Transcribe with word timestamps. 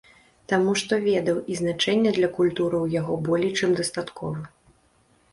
Таму 0.51 0.71
што 0.81 0.93
ведаў 1.07 1.35
і 1.55 1.57
значэння 1.59 2.13
для 2.17 2.29
культуры 2.37 2.77
у 2.85 2.87
яго 2.93 3.17
болей 3.27 3.53
чым 3.61 3.75
дастаткова. 3.81 4.41